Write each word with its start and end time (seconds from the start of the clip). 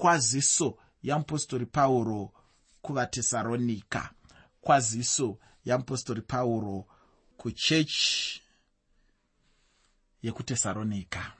kwaziso 0.00 0.78
yamupostori 1.02 1.66
pauro 1.66 2.32
kuvatesaronika 2.82 4.10
kwaziso 4.60 5.38
yamupostori 5.64 6.22
pauro 6.22 6.86
kuchechi 7.36 8.42
yekutesaronika 10.22 11.32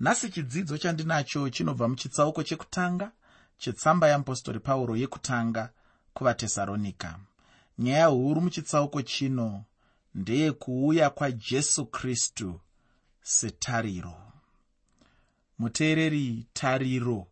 nhasi 0.00 0.30
chidzidzo 0.30 0.78
chandinacho 0.78 1.50
chinobva 1.50 1.88
muchitsauko 1.88 2.42
chekutanga 2.42 3.12
chetsamba 3.58 4.08
yamupostori 4.08 4.60
pauro 4.60 4.96
yekutanga 4.96 5.70
kuvatesaronika 6.14 7.18
nyaya 7.78 8.06
huru 8.06 8.40
muchitsauko 8.40 9.02
chino 9.02 9.64
ndeyekuuya 10.14 11.10
kwajesu 11.10 11.86
kristu 11.86 12.60
setariro 13.22 14.27
muteereri 15.58 16.46
tariro 16.52 17.26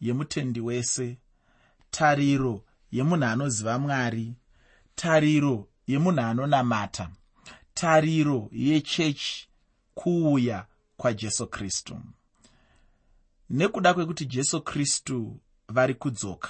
yemutendi 0.00 0.60
wese 0.60 1.18
tariro 1.90 2.64
yemunhu 2.92 3.24
anoziva 3.24 3.78
mwari 3.78 4.34
tariro 4.94 5.68
yemunhu 5.86 6.20
anonamata 6.20 7.10
tariro 7.74 8.48
yechechi 8.52 9.48
kuuya 9.94 10.66
kwajesu 10.96 11.46
kristu. 11.46 12.00
Nekuda 13.50 13.94
kwekuti 13.94 14.26
jesu 14.26 14.60
kristu 14.62 15.40
vari 15.68 15.94
kudzoka 15.94 16.48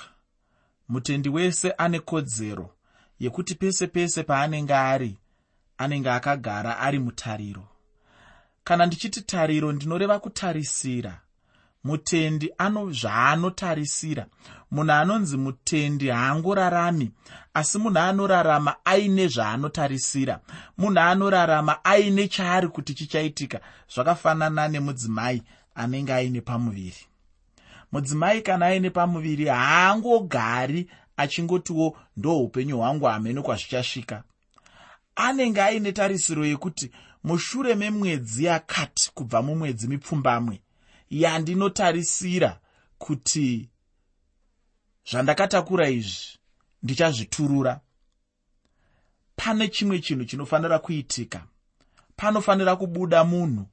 mutendi 0.88 1.28
wese 1.28 1.70
ane 1.70 2.00
kodzero 2.00 2.74
yekuti 3.20 3.54
pese 3.54 3.86
pese 3.86 4.22
paanenge 4.22 4.74
ari 4.74 5.18
anenge 5.78 6.10
akagara 6.10 6.78
ari 6.78 6.98
mutariro. 6.98 7.68
Kana 8.64 8.86
ndichiti 8.86 9.22
tariro 9.22 9.72
ndinoreva 9.72 10.18
kutarisira 10.20 11.20
mutendi 11.84 12.50
ano 12.58 12.90
zvaanotarisira. 12.90 14.26
Munhu 14.70 14.92
anonzi 14.92 15.36
mutendi 15.36 16.08
haangorarami 16.08 17.10
asi 17.54 17.78
munhu 17.78 17.98
anorarama 17.98 18.76
aine 18.84 19.28
zvaanotarisira. 19.28 20.40
Munhu 20.78 21.00
anorarama 21.00 21.84
aine 21.84 22.28
chaari 22.28 22.68
kuti 22.68 22.94
chichaitika 22.94 23.60
zvakafanana 23.94 24.68
nemudzimai 24.68 25.42
anenge 25.74 26.12
aine 26.12 26.40
pamuviri. 26.40 27.06
Mudzimai 27.92 28.42
kana 28.42 28.66
aine 28.66 28.90
pamuviri 28.90 29.46
haangogari 29.46 30.88
achingotiwo 31.16 31.96
ndo 32.16 32.38
upenyu 32.38 32.76
hwangu 32.78 33.04
hamene 33.04 33.42
kwazvichasvika 33.42 34.22
anenge 35.16 35.62
aine 35.62 35.92
tarisiro 35.92 36.46
yekuti 36.46 36.90
mushure 37.24 37.74
memwedzi 37.74 38.44
yakati 38.44 39.10
kubva 39.14 39.42
mumwedzi 39.42 39.88
mipfumbamwe 39.88 40.60
yandinotarisira 41.12 42.60
kuti 42.98 43.68
zvandakatakura 45.10 45.88
izvi 45.88 46.38
ndichazviturura. 46.82 47.80
Pane 49.36 49.68
chimwe 49.68 49.98
chinhu 49.98 50.24
chinofanira 50.24 50.78
kuitika. 50.78 51.42
Panofanira 52.16 52.76
kubuda 52.76 53.24
munhu 53.24 53.66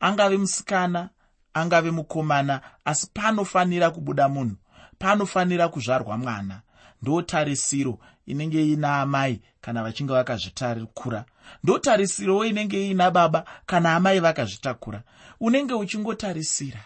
angave 0.00 0.36
musikana 0.36 1.10
angave 1.54 1.90
mukomana 1.90 2.60
asi 2.84 3.06
panofanira 3.14 3.90
kubuda 3.90 4.28
munhu 4.28 4.56
panofanira 4.98 5.68
kuzvarwa 5.68 6.18
mwana. 6.18 6.62
Ndotarisiro 7.02 7.98
inenge 8.26 8.66
iina 8.66 9.00
amai 9.00 9.40
kana 9.60 9.82
vachinge 9.82 10.12
vakazvitakura. 10.12 11.24
Ndotarisirowo 11.62 12.44
inenge 12.44 12.86
iina 12.86 13.10
baba 13.10 13.44
kana 13.66 13.94
amai 13.94 14.20
vakazvitakura 14.20 15.02
unenge 15.40 15.74
uchingotarisira 15.74 16.84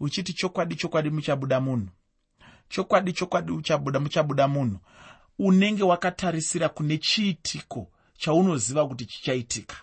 uchiti 0.00 0.32
chokwadi 0.32 0.74
chokwadi 0.76 1.10
muchabuda 1.10 1.60
munhu 1.60 1.88
chokwadi 2.68 3.12
chokwadi 3.12 3.52
uchabuda 3.52 4.00
muchabuda 4.00 4.48
munhu 4.48 4.78
unenge 5.38 5.82
wakatarisira 5.82 6.68
kune 6.68 6.98
chiitiko 6.98 7.90
chaunoziva 8.18 8.88
kuti 8.88 9.06
chichaitika? 9.06 9.76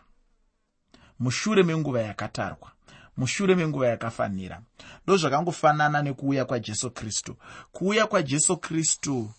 Mushure 1.19 1.63
menguva 1.63 2.01
yakatarwa 2.01 2.71
mushure 3.17 3.55
menguva 3.55 3.87
yakafanira 3.87 4.61
ndozvakangofanana 5.03 6.01
nekuuya 6.01 6.45
kwajesu 6.45 6.91
kristu. 6.91 7.35
Kuuya 7.71 8.07
kwajesu 8.07 8.57
kristu 8.57 9.31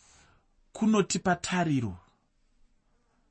kunotipa 0.73 1.37
tariro 1.37 1.99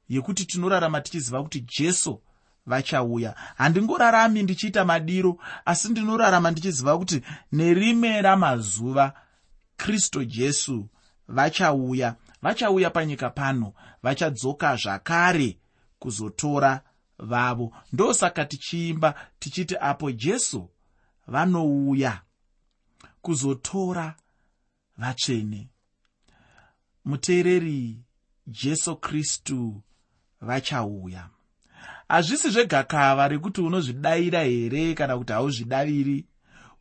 yekuti 0.09 0.45
tinorarama 0.45 1.01
tichiziva 1.01 1.43
kuti 1.43 1.61
jesu 1.77 2.21
vachauya. 2.65 3.35
Handingorarami 3.57 4.43
ndichiita 4.43 4.85
madiro 4.85 5.37
asi 5.65 5.89
ndinorarama 5.89 6.51
ndichiziva 6.51 6.97
kuti 6.97 7.21
nerimwe 7.51 8.21
ramazuva 8.21 9.13
kristu 9.77 10.25
jesu 10.25 10.89
vachauya. 11.27 12.15
Vachauya 12.41 12.89
panyika 12.89 13.29
pano 13.29 13.73
vachadzoka 14.03 14.75
zvakare 14.75 15.57
kuzotora 15.99 16.81
vavo. 17.19 17.73
Ndosaka 17.93 18.45
tichiimba 18.45 19.15
tichiti 19.39 19.75
apo 19.81 20.11
jesu 20.11 20.69
vanouya 21.27 22.21
kuzotora 23.21 24.15
vatsvene. 24.97 25.69
Muteereri 27.05 27.99
jesu 28.47 28.95
kristu 28.95 29.81
vachauya 30.41 31.29
hazvisi 32.09 32.49
zvegakava 32.49 33.27
rekuti 33.27 33.61
unozvidayira 33.61 34.43
here 34.43 34.93
kana 34.93 35.17
kuti 35.17 35.33
hauzvidaviri 35.33 36.25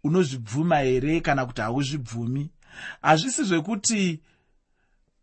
unozvibvuma 0.05 0.79
here 0.79 1.21
kana 1.21 1.47
kuti 1.47 1.61
hauzvibvumi? 1.61 2.51
Hazvisi 3.03 3.45
zvekuti 3.45 4.21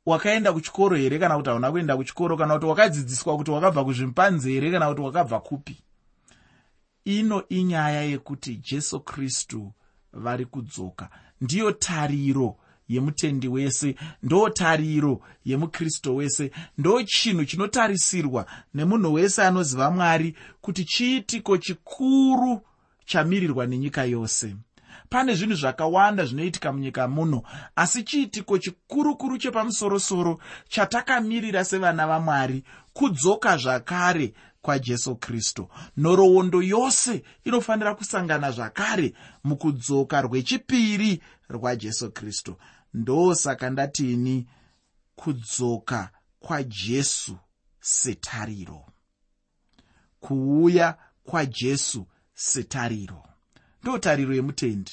wakaenda 0.05 0.53
kuchikoro 0.53 0.97
here 0.97 1.19
kana 1.19 1.37
kuti 1.37 1.49
hauna 1.49 1.71
kuenda 1.71 1.97
kuchikoro 1.97 2.37
kana 2.37 2.53
kuti 2.53 2.65
wakadzidziswa 2.65 3.37
kuti 3.37 3.51
wakabva 3.51 3.83
kuzvimupanzi 3.83 4.51
here 4.53 4.71
kana 4.71 4.89
kuti 4.89 5.01
wakabva 5.01 5.39
kupi? 5.39 5.77
Ino 7.05 7.47
inyaya 7.47 8.01
yekuti 8.01 8.55
jesu 8.55 8.99
kristu 8.99 9.71
vari 10.13 10.45
kudzoka. 10.45 11.09
Ndiyo 11.41 11.71
tariro 11.71 12.57
yemutendi 12.95 13.47
wese 13.47 13.95
ndo 14.23 14.49
tariro 14.49 15.21
yemukristu 15.45 16.15
wese 16.15 16.51
ndo 16.77 17.03
chinhu 17.03 17.45
chinotarisirwa 17.45 18.45
nemunhu 18.73 19.13
wese 19.13 19.43
anoziva 19.43 19.91
mwari 19.91 20.35
kuti 20.61 20.85
chiitiko 20.85 21.57
chikuru 21.57 22.61
chamirirwa 23.05 23.67
nenyika 23.67 24.03
yose. 24.03 24.55
Pane 25.09 25.35
zvinhu 25.35 25.55
zvakawanda 25.55 26.25
zvinoitika 26.25 26.71
munyika 26.71 27.07
muno 27.07 27.43
asi 27.75 28.03
chiitiko 28.03 28.57
chikurukuru 28.57 29.37
chepamusorosoro 29.37 30.39
chatakamirira 30.69 31.65
sevana 31.65 32.07
vamwari 32.07 32.63
kudzoka 32.93 33.57
zvakare 33.57 34.33
kwajesu 34.61 35.15
kristu? 35.15 35.67
Nhoroondo 35.97 36.61
yose 36.61 37.23
inofanira 37.43 37.95
kusangana 37.95 38.51
zvakare 38.51 39.13
mukudzoka 39.43 40.21
rwechipiri 40.21 41.21
rwajesu 41.49 42.11
kristu 42.11 42.55
ndosaka 42.93 43.69
ndatini 43.69 44.47
kudzoka 45.15 46.09
kwajesu 46.39 47.37
setariro. 47.79 48.85
Kuuya 50.19 50.97
kwajesu 51.23 52.07
setariro. 52.33 53.23
Ndo 53.83 53.97
tariro 53.97 54.33
yemutendi. 54.35 54.91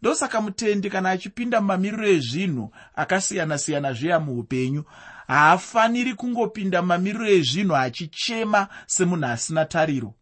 Ndosaka 0.00 0.40
mutendi 0.40 0.90
kana 0.90 1.10
achipinda 1.10 1.60
mumamiriro 1.60 2.06
ezvinhu 2.08 2.70
akasiyana-siyana 2.96 3.92
zviya 3.92 4.20
muupenyu 4.20 4.84
haafaniri 5.26 6.14
kungopinda 6.14 6.82
mumamiriro 6.82 7.28
ezvinhu 7.28 7.76
achichema 7.76 8.68
semunhu 8.86 9.26
asina 9.26 9.64
tariro. 9.64 10.14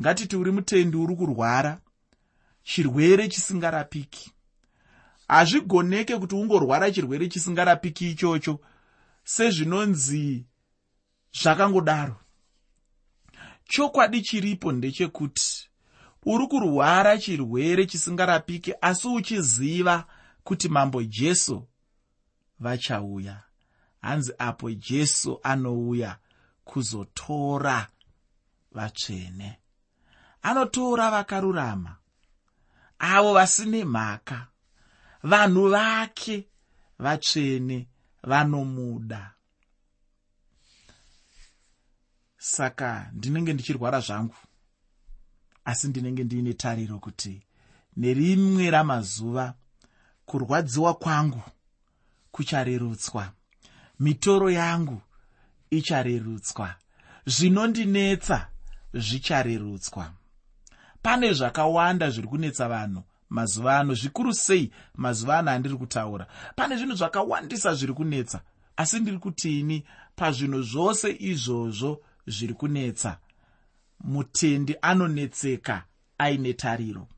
Ngatiti 0.00 0.36
uri 0.36 0.52
mutendi 0.52 0.96
uri 0.96 1.16
kurwara 1.16 1.80
chirwere 2.62 3.28
chisingarapiki 3.28 4.32
hazvigoneke 5.28 6.16
kuti 6.18 6.34
ungorwara 6.34 6.90
chirwere 6.90 7.28
chisingarapiki 7.28 8.10
ichocho. 8.10 8.60
Sezvinonzi 9.24 10.46
zvakangodaro. 11.42 12.16
Chokwadi 13.64 14.22
chiripo 14.22 14.72
ndechekuti 14.72 15.68
uri 16.26 16.46
kurwara 16.46 17.18
chirwere 17.18 17.86
chisingarapiki 17.86 18.74
asi 18.80 19.08
uchiziva 19.08 20.04
kuti 20.44 20.68
mambo 20.68 21.02
jesu 21.02 21.66
vachauya. 22.60 23.42
Hanzi 24.02 24.32
apo 24.38 24.70
jesu 24.70 25.40
anouya 25.42 26.18
kuzotora 26.64 27.88
vatsvene. 28.72 29.58
Anotora 30.42 31.10
vakarurama. 31.10 31.96
Avo 32.98 33.34
vasine 33.34 33.84
mhaka 33.84 34.46
vanhu 35.26 35.68
vake 35.68 36.46
vatsvene 36.98 37.88
vanomuda. 38.22 39.32
Saka 42.38 43.10
ndinenge 43.12 43.52
ndichirwara 43.52 44.00
zvangu 44.00 44.34
asi 45.64 45.88
ndinenge 45.88 46.24
ndiine 46.24 46.52
tariro 46.52 46.98
kuti 46.98 47.42
nerimwe 47.96 48.70
ramazuva 48.70 49.54
kurwadziwa 50.26 50.94
kwangu 50.94 51.42
kucharerutswa. 52.30 53.32
Mitoro 54.00 54.50
yangu 54.50 55.02
icharerutswa. 55.70 56.74
Zvinondinetsa 57.26 58.48
zvicharerutswa. 58.94 60.12
Pane 61.02 61.32
zvakawanda 61.32 62.10
zviri 62.10 62.28
kunetsa 62.28 62.68
vanhu 62.68 63.02
mazuva 63.30 63.78
ano 63.78 63.94
zvikuru 63.94 64.34
sei? 64.34 64.70
Mazuva 64.94 65.38
ano 65.38 65.50
andiri 65.50 65.76
kutaura. 65.76 66.26
Pane 66.56 66.76
zvinhu 66.76 66.94
zvakawandisa 66.94 67.74
zviri 67.74 67.92
kunetsa. 67.92 68.40
Asi 68.76 69.00
ndiri 69.00 69.18
kutini? 69.18 69.84
Pazvinhu 70.16 70.62
zvose 70.62 71.16
izvozvo 71.18 72.00
zviri 72.26 72.54
kunetsa. 72.54 73.18
Mutendi 74.04 74.76
anonetseka 74.82 75.82
aine 76.18 76.52
tariro. 76.52 77.08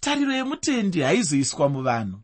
Tariro 0.00 0.32
yemutendi 0.32 1.00
haizoiswa 1.00 1.68
muvanhu. 1.68 2.20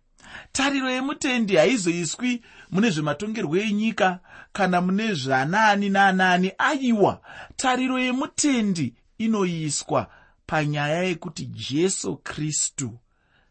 Tariro 0.53 0.91
yemutendi 0.91 1.57
haizoiswi 1.57 2.43
mune 2.71 2.91
zvematongerwo 2.91 3.57
enyika 3.57 4.21
kana 4.53 4.81
mune 4.81 5.15
zvanaani 5.15 5.89
naanaani 5.89 6.53
aiwa. 6.59 7.21
Tariro 7.57 7.99
yemutendi 7.99 8.95
inoiswa 9.19 10.11
panyaya 10.51 11.03
yekuti 11.03 11.47
jesu 11.47 12.17
kristu 12.17 12.99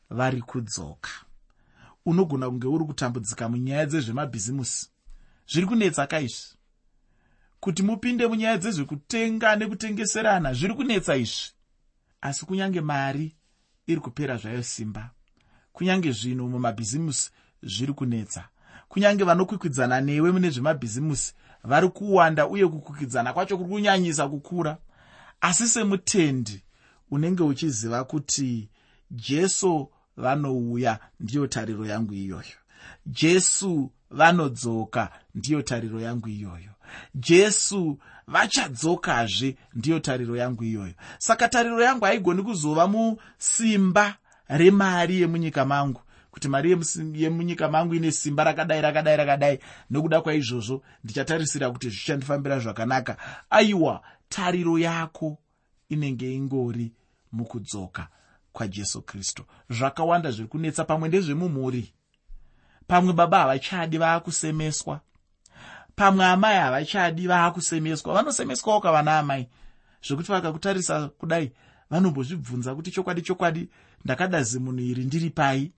vari 0.09 0.41
kudzoka. 0.41 1.09
Unogona 2.05 2.49
kunge 2.49 2.67
uri 2.67 2.85
kutambudzika 2.85 3.49
munyaya 3.49 3.85
dzezvemabhizimusi. 3.85 4.89
Zviri 5.47 5.67
kunetsa 5.67 6.07
kaizvi? 6.07 6.57
Kuti 7.59 7.83
mupinde 7.83 8.27
munyaya 8.27 8.57
dzezvekutenga 8.57 9.55
nekutengeserana 9.55 10.53
zviri 10.53 10.73
kunetsa 10.73 11.15
izvi? 11.15 11.51
Asi 12.21 12.45
kunyange 12.45 12.81
mari 12.81 13.35
iri 13.87 14.01
kupera 14.01 14.37
zvayo 14.37 14.63
simba 14.63 15.09
kunyange 15.73 16.11
zvinhu 16.11 16.49
mumabhizimusi 16.49 17.31
zviri 17.63 17.93
kunetsa 17.93 18.49
kunyange 18.89 19.23
vanokwikwidzana 19.23 20.01
newe 20.01 20.31
mune 20.31 20.49
zvemabhizimusi 20.49 21.33
vari 21.63 21.89
kuwanda 21.89 22.47
uye 22.47 22.67
kukwikwidzana 22.67 23.33
kwacho 23.33 23.57
kuri 23.57 23.69
kunyanyisa 23.69 24.27
kukura 24.27 24.77
asi 25.41 25.67
semutendi 25.67 26.63
unenge 27.11 27.43
uchiziva 27.43 28.03
kuti 28.03 28.69
jesu 29.11 29.89
vanouya 30.17 30.99
ndiyo 31.19 31.47
tariro 31.47 31.85
yangu 31.85 32.13
iyoyo. 32.13 32.57
Jesu 33.05 33.91
vanodzoka 34.11 35.09
ndiyo 35.35 35.61
tariro 35.61 35.99
yangu 36.01 36.27
iyoyo. 36.29 36.71
Jesu 37.15 37.97
vachadzokazve 38.27 39.55
ndiyo 39.73 39.99
tariro 39.99 40.35
yangu 40.35 40.63
iyoyo. 40.63 40.93
Saka 41.17 41.49
tariro 41.49 41.81
yangu 41.81 42.05
haigoni 42.05 42.43
kuzova 42.43 42.87
musimba 42.87 44.15
remari 44.47 45.21
yemunyika 45.21 45.65
mangu. 45.65 46.01
Kuti 46.31 46.47
mari 46.47 46.77
yemunyika 47.13 47.69
mangu 47.69 47.95
ine 47.95 48.11
simba 48.11 48.43
rakadai 48.43 48.81
rakadai 48.81 49.17
rakadai. 49.17 49.59
Nokuda 49.89 50.21
kwaizvozvo 50.21 50.83
ndichatarisira 51.03 51.71
kuti 51.71 51.89
zvichandifambira 51.89 52.59
zvakanaka. 52.59 53.17
Aiwa 53.49 54.01
tariro 54.29 54.79
yako 54.79 55.37
inenge 55.89 56.33
ingori 56.33 56.91
mukudzoka 57.31 58.07
kwajesu 58.53 59.01
kristu. 59.01 59.43
Zvakawanda 59.69 60.31
zviri 60.31 60.47
kunetsa 60.47 60.83
pamwe 60.83 61.07
ndezvemumhuri. 61.07 61.93
Pamwe 62.87 63.13
baba 63.13 63.39
havachadi 63.39 63.97
vaakusemeswa 63.97 65.01
pamwe 65.95 66.25
amai 66.25 66.57
havachadi 66.57 67.27
vaakusemeswa 67.27 68.13
vanosemeswawo 68.13 68.79
kavana 68.79 69.19
amai 69.19 69.47
zvokuti 70.03 70.31
vakakutarisa 70.31 71.07
kudai 71.07 71.51
vanombozvibvunza 71.89 72.75
kuti 72.75 72.91
chokwadi 72.91 73.21
chokwadi 73.21 73.69
ndakada 74.05 74.43
zimunhu 74.43 74.79
iri 74.79 75.03
ndiri 75.03 75.29
pai. 75.29 75.71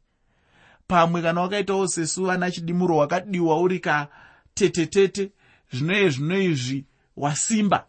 Pamwe 0.87 1.21
kana 1.21 1.41
wakaitawo 1.41 1.87
sesu 1.87 2.25
vana 2.25 2.51
chidimuro 2.51 2.97
wakadiwa 2.97 3.61
uri 3.61 3.79
katetetete 3.79 5.31
zvinoye 5.71 6.09
zvinoizvi 6.09 6.85
wasimba 7.17 7.85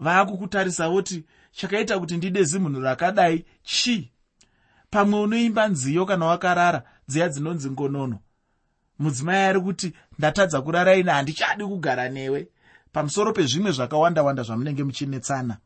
vaakukutarisawo 0.00 0.94
kuti 0.94 1.24
chakaita 1.52 1.98
kuti 1.98 2.16
ndide 2.16 2.44
zimunhu 2.44 2.80
rakadai 2.80 3.44
chi 3.62 4.10
pamwe 4.90 5.20
unoimba 5.20 5.68
nziyo 5.68 6.06
kana 6.06 6.26
wakarara 6.26 6.82
dziya 7.08 7.28
dzinonzi 7.28 7.70
ngonono. 7.70 8.18
Mudzimai 8.98 9.36
ari 9.36 9.60
kuti 9.60 9.92
ndatadza 10.18 10.62
kurara 10.62 10.94
ine 10.94 11.12
handichadi 11.12 11.64
kugara 11.64 12.08
newe. 12.08 12.48
Pamusoro 12.92 13.32
pezvimwe 13.32 13.72
zvakawanda 13.72 14.22
wanda 14.22 14.42
zvamunenge 14.42 14.84
muchinetsana. 14.84 15.58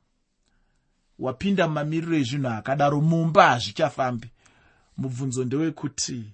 Wapinda 1.19 1.69
mumamiriro 1.69 2.17
ezvinhu 2.17 2.49
akadaro 2.49 3.01
mumba 3.01 3.49
hazvichafambi. 3.49 4.31
Mubvunzo 4.97 5.45
ndewekuti 5.45 6.25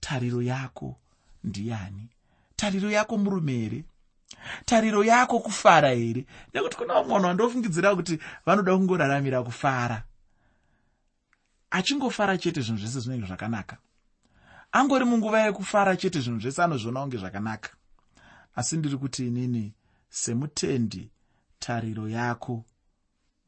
tariro 0.00 0.42
yako 0.42 0.96
ndiani 1.44 2.08
tariro 2.56 2.90
yako 2.90 3.18
murume 3.18 3.52
here 3.52 3.84
tariro 4.64 5.04
yako 5.04 5.40
kufara 5.40 5.90
here? 5.90 6.26
Nekuti 6.54 6.76
kuna 6.76 6.94
vamwe 6.94 7.12
vanhu 7.12 7.26
vandofungidzira 7.26 7.94
kuti 7.96 8.18
vanoda 8.46 8.76
kungoraramira 8.76 9.42
kufara. 9.42 10.02
Achingofara 11.70 12.38
chete 12.38 12.60
zvinhu 12.60 12.80
zvese 12.80 13.00
zvinenge 13.00 13.26
zvakanaka. 13.26 13.76
Angori 14.72 15.04
munguva 15.04 15.40
yekufara 15.40 15.96
chete 15.96 16.20
zvinhu 16.20 16.40
zvese 16.40 16.62
anozviona 16.62 17.00
kunge 17.00 17.16
zvakanaka. 17.16 17.70
Asi 18.54 18.76
ndiri 18.76 18.96
kuti 18.96 19.26
inini 19.26 19.74
semutendi 20.10 21.10
tariro 21.58 22.08
yako 22.08 22.64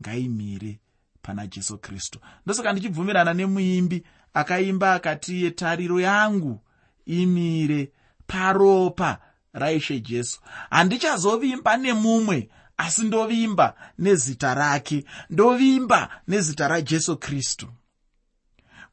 ngaimire 0.02 0.80
pana 1.22 1.46
jesu 1.46 1.78
kristu. 1.78 2.18
Ndosaka 2.44 2.72
ndichibvumirana 2.72 3.34
nemuimbi 3.34 4.04
akaimba 4.34 4.94
akatiye 4.94 5.50
tariro 5.50 6.00
yangu 6.00 6.60
imire 7.06 7.92
paropa 8.26 9.18
raishe 9.54 10.00
jesu. 10.00 10.40
Handichazovimba 10.70 11.76
nemumwe 11.76 12.48
asi 12.76 13.02
ndovimba 13.02 13.74
nezita 13.98 14.54
rake 14.54 15.04
ndovimba 15.30 16.08
nezita 16.28 16.68
rajesu 16.68 17.16
kristu. 17.16 17.68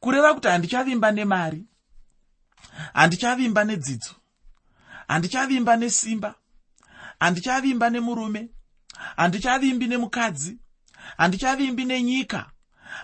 Kureva 0.00 0.34
kuti 0.34 0.48
handichavimba 0.48 1.12
nemari 1.12 1.64
handichavimba 2.94 3.64
nedzidzo 3.64 4.14
handichavimba 5.08 5.76
nesimba 5.76 6.34
handichavimba 7.20 7.90
nemurume 7.90 8.48
handichavimbi 9.16 9.86
nemukadzi 9.86 10.58
handichavimbi 11.16 11.84
nenyika 11.84 12.50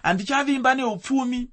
handichavimba 0.03 0.75
neupfumi 0.75 1.51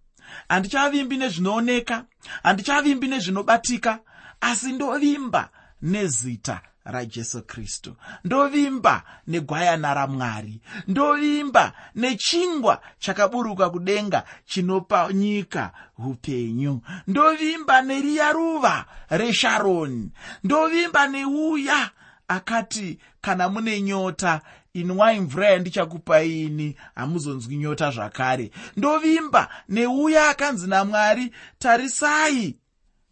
handichavimbi 0.49 1.17
nezvinooneka 1.17 2.05
handichavimbi 2.43 3.07
nezvinobatika 3.07 3.99
asi 4.41 4.71
ndovimba 4.71 5.49
nezita 5.81 6.61
rajesu 6.85 7.41
kristu. 7.41 7.95
Ndovimba 8.23 9.03
negwayana 9.27 9.93
ramwari. 9.93 10.61
Ndovimba 10.87 11.73
nechingwa 11.95 12.81
chakaburuka 12.99 13.69
kudenga 13.69 14.23
chinopa 14.45 15.13
nyika 15.13 15.71
upenyu 15.97 16.81
ndovimba 17.07 17.81
neriya 17.81 18.31
ruva 18.31 18.85
resharoni 19.09 20.11
ndovimba 20.43 21.07
neuya 21.07 21.89
akati 22.27 22.99
kana 23.21 23.49
mune 23.49 23.81
nyota 23.81 24.41
inwai 24.73 25.19
mvura 25.19 25.49
yandichakupai 25.49 26.43
ini. 26.43 26.75
Hamuzonzwi 26.95 27.57
nyota 27.57 27.91
zvakare. 27.91 28.51
Ndovimba 28.77 29.49
neuya 29.69 30.29
akanzi 30.29 30.67
namwari 30.67 31.31
tarisai 31.59 32.55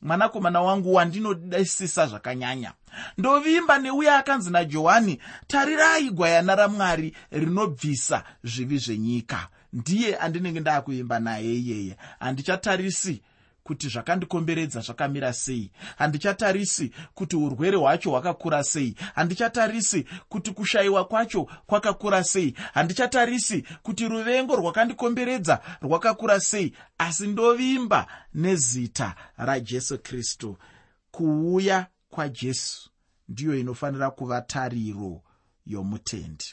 mwanakomana 0.03 0.62
wangu 0.62 0.93
wandinodasisa 0.93 2.07
zvakanyanya. 2.07 2.74
Ndovimba 3.17 3.79
neuya 3.79 4.17
akanzi 4.17 4.51
najohani 4.51 5.19
tarirai 5.48 6.10
gwayana 6.10 6.55
ramwari 6.55 7.15
rinobvisa 7.31 8.24
zvivi 8.43 8.77
zvenyika. 8.77 9.48
Ndiye 9.74 10.17
andinenge 10.17 10.60
ndaakuimba 10.60 11.19
naye 11.19 11.53
iyeye. 11.53 11.98
Handichatarisi 12.19 13.22
kuti 13.63 13.88
zvakandikomberedza 13.89 14.79
zvakamira 14.82 15.34
sei. 15.34 15.72
Handichatarisi 15.98 16.91
kuti 17.13 17.36
urwere 17.36 17.77
hwacho 17.77 18.10
hwakakura 18.10 18.63
sei. 18.63 18.96
Handichatarisi 19.15 20.05
kuti 20.29 20.51
kushayiwa 20.51 21.05
kwacho 21.05 21.48
kwakakura 21.65 22.24
sei. 22.24 22.53
Handichatarisi 22.74 23.62
kuti 23.84 24.08
ruvengo 24.08 24.55
rwakandikomberedza 24.55 25.60
rwakakura 25.82 26.39
sei. 26.39 26.74
Asi 26.98 27.27
ndovimba 27.27 28.08
nezita 28.34 29.15
rajesu 29.38 30.00
kristu. 30.00 30.58
Kuuya 31.12 31.88
kwajesu 32.10 32.89
ndiyo 33.29 33.55
inofanira 33.60 34.12
kuva 34.12 34.41
tariro 34.41 35.22
yomutendi. 35.65 36.46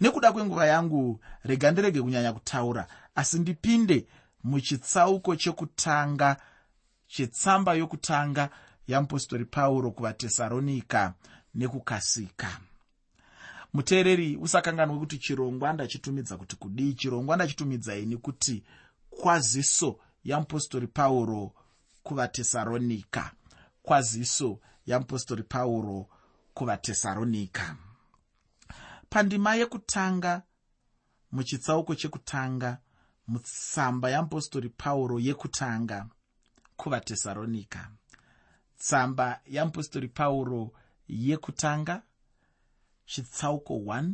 Nekuda 0.00 0.32
kwenguva 0.32 0.66
yangu 0.66 1.20
rega 1.44 1.70
ndirege 1.70 2.02
kunyanya 2.02 2.32
kutaura 2.32 2.86
asi 3.14 3.38
ndipinde 3.38 4.06
muchitsauko 4.44 5.36
chekutanga 5.36 6.36
chetsamba 7.08 7.74
yokutanga 7.74 8.50
yamupostori 8.88 9.44
pauro 9.44 9.90
kuvatesaronika 9.90 11.14
nekukasika. 11.54 12.60
Muteereri 13.72 14.36
usakanganwe 14.36 14.98
kuti 14.98 15.18
chirongwa 15.18 15.72
ndachitumidza 15.72 16.36
kuti 16.36 16.56
kudii 16.56 16.92
chirongwa 16.94 17.36
ndachitumidza 17.36 17.96
ini 17.96 18.16
kuti 18.16 18.64
kwaziso 19.10 19.98
yamupostori 20.24 20.86
pauro 20.86 21.52
kuvatesaronika 22.02 23.32
kwaziso 23.82 24.58
yamupostori 24.86 25.42
pauro 25.42 26.06
kuvatesaronika 26.54 27.76
pandima 29.10 29.54
yekutanga 29.54 30.42
muchitsauko 31.32 31.94
chekutanga 31.94 32.78
mutsamba 33.28 34.10
yamupostori 34.10 34.68
pauro 34.68 35.20
yekutanga 35.20 36.06
kuvatesaronika 36.76 37.90
tsamba 38.78 39.40
yamupostori 39.46 40.08
pauro 40.08 40.72
yekutanga 41.08 42.02
chitsauko 43.06 43.74
1 43.74 44.10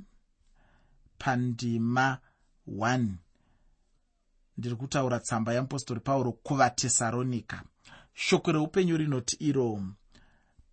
pandima 1.18 2.18
1 2.68 3.06
ndiri 4.59 4.76
kutaura 4.76 5.21
tsamba 5.21 5.54
yamupostori 5.54 6.00
pauro 6.00 6.33
kuvatesaronika 6.33 7.62
shoko 8.14 8.52
reupenyu 8.52 8.97
rinoti 8.97 9.37
iro 9.40 9.83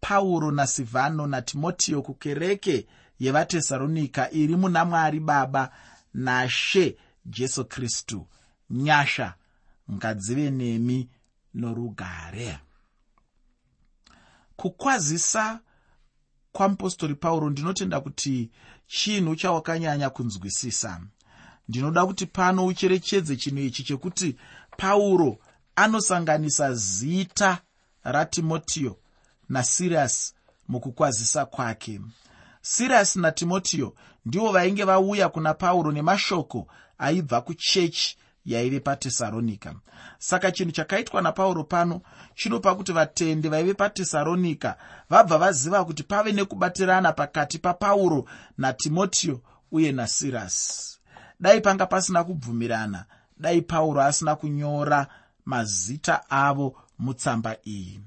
pauro 0.01 0.51
nasivhano 0.51 1.27
natimotiyo 1.27 2.01
kukereke 2.01 2.87
yevatesaronika 3.19 4.31
iri 4.31 4.55
muna 4.55 4.85
mwari 4.85 5.19
baba 5.19 5.71
nashe 6.13 6.97
jesu 7.25 7.65
kristu. 7.65 8.27
Nyasha 8.69 9.33
ngadzive 9.91 10.51
nemi 10.51 11.09
norugare. 11.53 12.59
Kukwazisa 14.55 15.59
kwamupostori 16.51 17.15
pauro 17.15 17.49
ndinotenda 17.49 18.01
kuti 18.01 18.51
chinhu 18.87 19.35
chawakanyanya 19.35 20.09
kunzwisisa. 20.09 21.01
Ndinoda 21.69 22.05
kuti 22.05 22.25
pano 22.25 22.65
ucherechedze 22.65 23.35
chinhu 23.35 23.59
ichi 23.61 23.83
chekuti 23.83 24.37
pauro 24.77 25.37
anosanganisa 25.75 26.73
zita 26.73 27.61
ratimotiyo 28.03 28.97
nasiriyasi 29.49 30.33
mukukwazisa 30.67 31.45
kwake. 31.45 32.01
Siriyasi 32.61 33.19
natimotiyo 33.19 33.95
ndivo 34.25 34.51
vainge 34.51 34.83
vauya 34.83 35.29
kuna 35.29 35.53
pauro 35.53 35.91
nemashoko 35.91 36.67
aibva 37.01 37.41
kuchechi 37.41 38.17
yaive 38.45 38.79
patesaronika 38.79 39.75
saka 40.19 40.51
chinhu 40.51 40.71
chakaitwa 40.71 41.21
napauro 41.21 41.63
pano 41.63 42.01
chinopa 42.35 42.75
kuti 42.75 42.91
vatendi 42.91 43.49
vaive 43.49 43.73
patesaronika 43.73 44.77
vabva 45.09 45.37
vaziva 45.37 45.85
kuti 45.85 46.03
pave 46.03 46.31
nekubatirana 46.31 47.11
pakati 47.11 47.57
papauro 47.59 48.25
natimotiyo 48.57 49.41
uye 49.71 49.91
nasirasi 49.91 50.97
dai 51.39 51.61
panga 51.61 51.85
pasina 51.85 52.23
kubvumirana 52.23 53.05
dai 53.37 53.61
pauro 53.61 54.01
asina 54.01 54.35
kunyora 54.35 55.07
mazita 55.45 56.29
avo 56.29 56.75
mutsamba 56.99 57.55
iyi. 57.65 58.01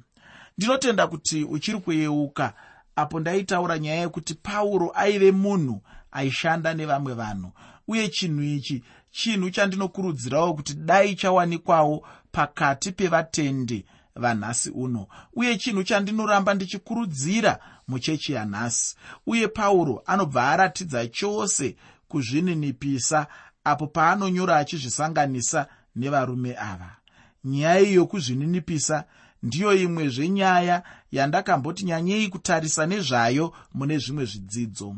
Ndinotenda 0.59 1.07
kuti 1.07 1.45
uchiri 1.45 1.79
kuyeuka 1.81 2.53
apo 2.97 3.21
ndaitaura 3.21 3.79
nyaya 3.79 4.01
yekuti 4.01 4.35
pauro 4.35 4.93
aive 4.95 5.33
munhu 5.33 5.83
aishanda 6.13 6.75
nevamwe 6.75 7.15
vanhu 7.15 7.53
uye 7.89 8.09
chinhu 8.09 8.43
ichi 8.43 8.83
chinhu 9.11 9.51
chandinokurudzirawo 9.51 10.55
kuti 10.55 10.75
dai 10.75 11.15
chawanikwawo 11.15 12.07
pakati 12.33 12.93
pevatendi 12.93 13.85
vanhasi 14.17 14.71
uno. 14.71 15.07
Uye 15.33 15.59
chinhu 15.59 15.83
chandinoramba 15.83 16.55
ndichikurudzira 16.55 17.59
muchechi 17.89 18.33
yanhasi. 18.33 18.97
Uye 19.27 19.49
pauro 19.49 20.03
anobva 20.07 20.51
aratidza 20.51 21.07
chose 21.07 21.77
kuzvininipisa 22.09 23.27
apo 23.65 23.87
paanonyora 23.87 24.57
achizvisanganisa 24.57 25.67
nevarume 25.97 26.57
ava. 26.59 26.97
Nyaya 27.45 27.81
iyi 27.81 27.95
yokuzvininipisa 27.95 29.05
ndiyo 29.43 29.75
imwe 29.75 30.09
zvenyaya 30.09 30.83
yandakamboti 31.13 31.85
nyanyei 31.85 32.29
kutarisa 32.29 32.87
nezvayo 32.87 33.53
mune 33.75 33.99
zvimwe 33.99 34.25
zvidzidzo 34.25 34.97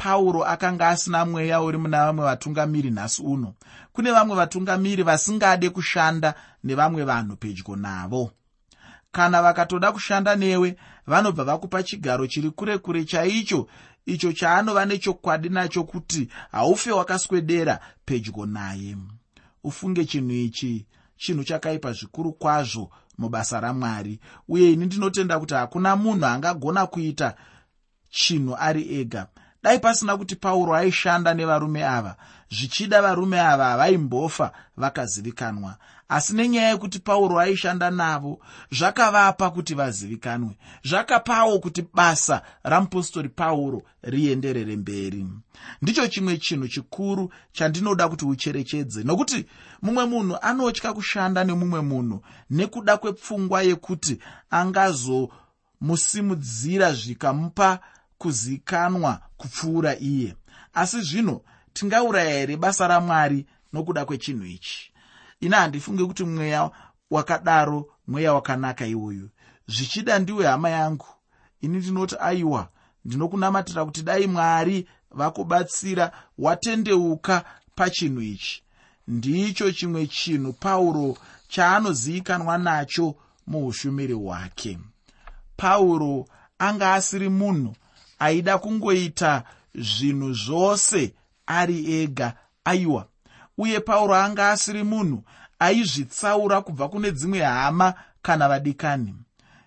pauro 0.00 0.44
akanga 0.44 0.88
asina 0.88 1.24
mweya 1.24 1.62
uri 1.62 1.78
muna 1.78 2.06
vamwe 2.06 2.24
vatungamiri 2.24 2.90
nhasi 2.90 3.22
uno. 3.22 3.54
Kune 3.92 4.12
vamwe 4.12 4.36
vatungamiri 4.36 5.02
vasingade 5.02 5.70
kushanda 5.70 6.34
nevamwe 6.64 7.04
vanhu 7.04 7.36
pedyo 7.36 7.76
navo. 7.76 8.30
Kana 9.12 9.42
vakatoda 9.42 9.92
kushanda 9.92 10.36
newe 10.36 10.76
vanobva 11.06 11.44
vakupa 11.44 11.82
chigaro 11.82 12.26
chiri 12.26 12.50
kure 12.50 12.78
kure 12.78 13.04
chaicho 13.04 13.68
icho 14.06 14.32
chaanova 14.32 14.84
nechokwadi 14.84 15.48
nacho 15.48 15.84
kuti 15.84 16.28
haufe 16.52 16.92
wakaswedera 16.92 17.80
pedyo 18.04 18.46
naye. 18.46 18.96
Ufunge 19.64 20.04
chinhu 20.04 20.32
ichi 20.32 20.86
chinhu 21.16 21.44
chakaipa 21.44 21.92
zvikuru 21.92 22.32
kwazvo 22.32 22.90
mubasa 23.18 23.60
ramwari 23.60 24.20
uye 24.48 24.72
ini 24.72 24.86
ndinotenda 24.86 25.40
kuti 25.40 25.54
hakuna 25.54 25.96
munhu 25.96 26.26
angagona 26.26 26.86
kuita 26.86 27.34
chinhu 28.10 28.56
ari 28.58 29.00
ega 29.00 29.26
dai 29.62 29.78
pasina 29.78 30.16
kuti 30.16 30.36
pauro 30.36 30.74
aishanda 30.74 31.34
nevarume 31.34 31.84
ava 31.84 32.16
zvichida 32.50 33.02
varume 33.02 33.40
ava 33.40 33.64
havaimbofa 33.64 34.52
vakazivikanwa. 34.76 35.76
Asi 36.08 36.34
nenyaya 36.34 36.68
yekuti 36.68 36.98
pauro 36.98 37.40
aishanda 37.40 37.90
navo 37.90 38.40
zvakavapa 38.72 39.50
kuti 39.50 39.74
vazivikanwe. 39.74 40.56
Zvakapawo 40.84 41.58
kuti 41.58 41.84
basa 41.94 42.42
ramupostori 42.62 43.28
pauro 43.28 43.82
rienderere 44.02 44.76
mberi. 44.76 45.26
Ndicho 45.82 46.08
chimwe 46.08 46.38
chinhu 46.38 46.68
chikuru 46.68 47.32
chandinoda 47.52 48.08
kuti 48.08 48.24
ucherechedze 48.24 49.04
nokuti 49.04 49.46
mumwe 49.82 50.04
munhu 50.04 50.36
anotya 50.42 50.92
kushanda 50.92 51.44
nemumwe 51.44 51.80
munhu 51.80 52.22
nekuda 52.50 52.96
kwepfungwa 52.96 53.62
yekuti 53.62 54.18
angazomusimudzira 54.50 56.92
zvikamupa 56.92 57.78
kuzikanwa 58.20 59.20
kupfuura 59.36 59.96
iye. 59.98 60.36
Asi 60.74 61.00
zvino 61.00 61.40
tingauraya 61.72 62.30
here 62.38 62.56
basa 62.56 62.88
ramwari 62.88 63.46
nokuda 63.72 64.04
kwechinhu 64.04 64.44
ichi? 64.46 64.92
Ina 65.40 65.56
handifunge 65.56 66.04
kuti 66.04 66.24
mweya 66.24 66.70
wakadaro 67.10 67.86
mweya 68.06 68.34
wakanaka 68.34 68.86
iwoyu. 68.86 69.30
Zvichida 69.66 70.18
ndiwe 70.18 70.46
hama 70.46 70.70
yangu. 70.70 71.06
Ini 71.60 71.78
ndinoti 71.78 72.16
aiwa 72.20 72.68
ndinokunamatira 73.04 73.84
kuti 73.84 74.02
dai 74.02 74.26
mwari 74.26 74.88
vakubatsira 75.10 76.12
watendeuka 76.38 77.44
pachinhu 77.74 78.22
ichi. 78.22 78.62
Ndicho 79.08 79.72
chimwe 79.72 80.06
chinhu 80.06 80.52
pauro 80.52 81.16
chaanozivikanwa 81.48 82.58
nacho 82.58 83.14
muushumiri 83.46 84.12
hwake. 84.14 84.78
Pauro 85.56 86.26
anga 86.58 86.94
asiri 86.94 87.28
munhu 87.28 87.74
aida 88.20 88.58
kungoita 88.58 89.44
zvinhu 89.74 90.32
zvose 90.34 91.14
ari 91.46 92.02
ega 92.02 92.34
aiwa. 92.64 93.06
Uye 93.58 93.80
pauro 93.80 94.14
anga 94.14 94.50
asiri 94.50 94.82
munhu 94.82 95.24
aizvitsaura 95.58 96.60
kubva 96.60 96.88
kune 96.88 97.12
dzimwe 97.12 97.42
hama 97.42 97.94
kana 98.22 98.48
vadikani. 98.48 99.14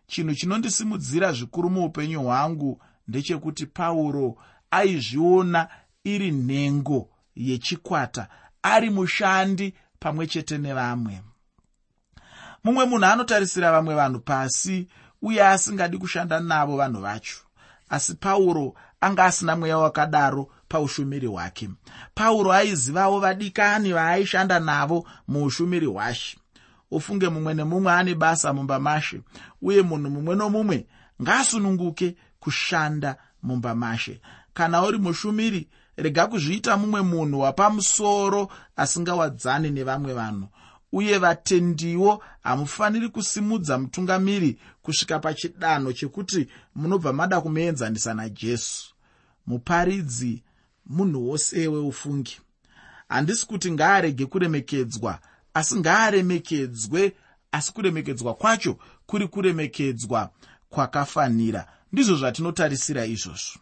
Chinhu 0.07 0.35
chinondisimudzira 0.35 1.31
zvikuru 1.33 1.69
muupenyu 1.69 2.21
hwangu 2.23 2.81
ndechekuti 3.07 3.65
pauro 3.65 4.37
aizviona 4.71 5.67
iri 6.03 6.31
nhengo 6.31 7.09
yechikwata 7.35 8.27
ari 8.63 8.89
mushandi 8.89 9.73
pamwe 9.99 10.27
chete 10.27 10.57
nevamwe. 10.57 11.21
Mumwe 12.63 12.85
munhu 12.85 13.05
anotarisira 13.05 13.71
vamwe 13.71 13.95
vanhu 13.95 14.19
pasi 14.19 14.87
uye 15.21 15.47
asingadi 15.47 15.97
kushanda 15.97 16.39
navo 16.39 16.77
vanhu 16.77 17.01
vacho 17.01 17.42
asi 17.93 18.13
pauro 18.15 18.73
anga 19.01 19.23
asina 19.25 19.55
mweya 19.55 19.77
wakadaro 19.77 20.49
paushumiri 20.67 21.27
hwake. 21.27 21.69
Pauro 22.15 22.51
aizivawo 22.53 23.19
vadikani 23.19 23.93
vaaishanda 23.93 24.59
navo 24.59 25.07
muushumiri 25.27 25.85
hwashe. 25.85 26.37
Ufunge 26.91 27.29
mumwe 27.29 27.53
nemumwe 27.53 27.91
ane 27.93 28.15
basa 28.15 28.53
mumba 28.53 28.79
mashe 28.79 29.21
uye 29.61 29.81
munhu 29.81 30.09
mumwe 30.09 30.35
nomumwe 30.35 30.87
ngaasununguke 31.21 32.15
kushanda 32.39 33.17
mumba 33.43 33.75
mashe 33.75 34.21
kana 34.53 34.81
uri 34.83 34.97
mushumiri 34.97 35.69
rega 35.97 36.27
kuzviita 36.27 36.77
mumwe 36.77 37.01
munhu 37.01 37.39
wapamusoro 37.39 38.51
asingawadzani 38.75 39.69
nevamwe 39.69 40.13
vanhu 40.13 40.47
uye 40.93 41.17
vatendiwo 41.17 42.23
hamufaniri 42.43 43.09
kusimudza 43.09 43.77
mutungamiri 43.77 44.57
kusvika 44.81 45.19
pachidanho 45.19 45.93
chekuti 45.93 46.47
munobva 46.75 47.13
mada 47.13 47.41
kumuenzanisa 47.41 48.13
najesu. 48.13 48.93
Muparidzi 49.47 50.43
munhu 50.85 51.29
wosewe 51.29 51.79
ufungi 51.79 52.39
handisi 53.09 53.45
kuti 53.45 53.71
ngaarege 53.71 54.25
kuremekedzwa 54.25 55.19
asi 55.53 55.75
ngaaremekedzwe 55.75 57.13
asi 57.51 57.73
kuremekedzwa 57.73 58.33
kwacho 58.33 58.77
kuri 59.05 59.27
kuremekedzwa 59.27 60.29
kwakafanira. 60.69 61.67
Ndizvo 61.91 62.15
zvatinotarisira 62.15 63.05
izvozvo. 63.05 63.59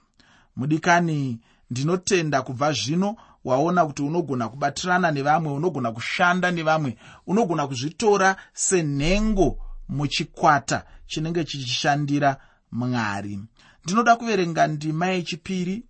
Mudikani 0.55 1.39
ndinotenda 1.69 2.41
kubva 2.41 2.73
zvino 2.73 3.15
waona 3.43 3.85
kuti 3.85 4.03
unogona 4.03 4.49
kubatirana 4.49 5.11
nevamwe 5.11 5.51
unogona 5.53 5.91
kushanda 5.91 6.51
nevamwe 6.51 6.97
unogona 7.27 7.67
kuzvitora 7.67 8.35
senhengo 8.53 9.57
muchikwata 9.89 10.85
chinenge 11.05 11.43
chichishandira 11.43 12.37
mwari. 12.71 13.39
Ndinoda 13.83 14.15
kuverenga 14.15 14.67
ndima 14.67 15.07
yechipiri 15.07 15.85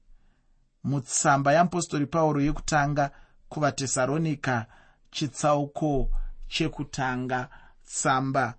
mutsamba 0.84 1.54
yeapostori 1.54 2.06
pauro 2.06 2.42
yekutanga 2.42 3.12
kuvatesaronika 3.50 4.66
chitsauko 5.12 6.10
chekutanga 6.48 7.50
tsamba 7.86 8.54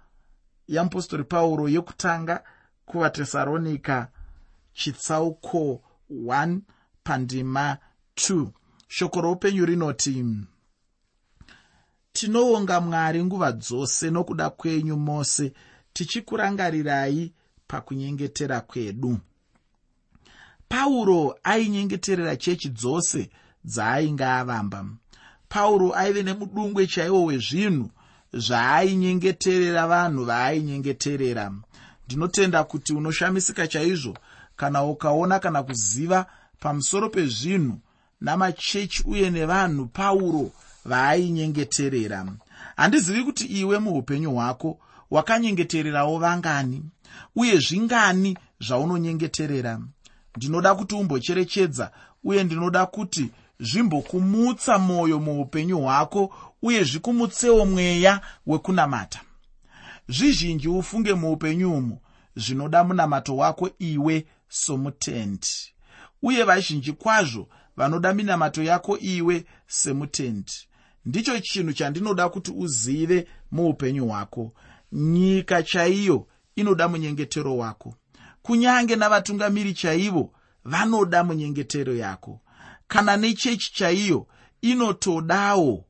yeapostori 0.68 1.24
pauro 1.24 1.68
yekutanga 1.68 2.44
kuvatesaronika 2.86 4.08
chitsauko 4.72 5.82
1 6.10 6.60
pandima 7.04 7.78
2 8.16 8.46
shoko 8.92 9.20
roupenyu 9.20 9.66
rinoti 9.66 10.24
tinoonga 12.12 12.80
mwari 12.80 13.24
nguva 13.24 13.52
dzose 13.52 14.10
nokuda 14.10 14.50
kwenyu 14.50 14.96
mose 14.96 15.52
tichikurangarirai 15.92 17.32
pakunyengetera 17.68 18.60
kwedu. 18.60 19.18
Pauro 20.68 21.38
ainyengeterera 21.42 22.36
chechi 22.36 22.68
dzose 22.68 23.30
dzaainge 23.64 24.24
avamba. 24.24 24.84
Pauro 25.48 25.94
aive 25.94 26.22
nemudungwe 26.22 26.86
chaiwo 26.86 27.24
wezvinhu 27.24 27.90
zvaainyengeterera 28.32 29.86
vanhu 29.86 30.24
vaainyengeterera. 30.24 31.52
Ndinotenda 32.06 32.64
kuti 32.64 32.92
unoshamisika 32.92 33.66
chaizvo 33.66 34.18
kana 34.56 34.84
ukaona 34.84 35.38
kana 35.38 35.62
kuziva 35.62 36.26
pamusoro 36.60 37.08
pezvinhu 37.08 37.80
namachechi 38.22 39.02
uye 39.06 39.30
nevanhu 39.30 39.86
pauro 39.86 40.50
vaainyengeterera. 40.84 42.26
Handizivi 42.76 43.24
kuti 43.24 43.44
iwe 43.44 43.78
muupenyu 43.78 44.30
hwako 44.34 44.78
wakanyengetererawo 45.10 46.18
vangani 46.18 46.82
uye 47.36 47.58
zvingani 47.58 48.38
zvaunonyengeterera? 48.60 49.80
Ndinoda 50.36 50.74
kuti 50.74 50.94
umbocherechedza 50.94 51.90
uye 52.24 52.44
ndinoda 52.44 52.86
kuti 52.86 53.30
zvimbokumutsa 53.60 54.78
mwoyo 54.78 55.20
muupenyu 55.20 55.78
hwako 55.80 56.34
uye 56.62 56.84
zvikumutsewo 56.84 57.66
mweya 57.66 58.20
wekunamata. 58.46 59.20
Zvizhinji 60.08 60.68
ufunge 60.68 61.14
muupenyu 61.14 61.74
umu 61.74 61.98
zvinoda 62.36 62.84
munamato 62.84 63.36
wako 63.36 63.70
iwe 63.78 64.26
somutendi 64.48 65.48
uye 66.22 66.44
vazhinji 66.44 66.92
kwazvo 66.92 67.48
vanoda 67.82 68.12
minamato 68.12 68.62
yako 68.62 68.98
iwe 68.98 69.44
semutendi. 69.66 70.52
Ndicho 71.04 71.40
chinhu 71.40 71.72
chandinoda 71.72 72.28
kuti 72.28 72.50
uzive 72.50 73.28
muupenyu 73.50 74.06
hwako. 74.06 74.52
Nyika 74.92 75.62
chaiyo 75.62 76.26
inoda 76.56 76.88
munyengetero 76.88 77.56
wako. 77.56 77.94
Kunyange 78.42 78.96
navatungamiri 78.96 79.74
chaivo 79.74 80.32
vanoda 80.64 81.24
munyengetero 81.24 81.94
yako. 81.94 82.40
Kana 82.88 83.16
nechechi 83.16 83.72
chaiyo 83.74 84.26
inotodawo 84.60 85.84